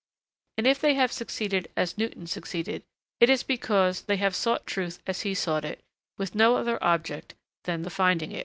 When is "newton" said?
1.95-2.25